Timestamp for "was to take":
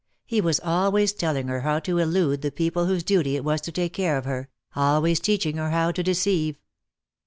3.43-3.93